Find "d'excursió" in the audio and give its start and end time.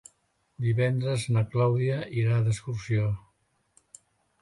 2.49-3.15